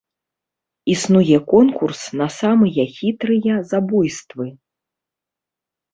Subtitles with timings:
[0.93, 4.45] Існуе конкурс на самыя хітрыя забойствы.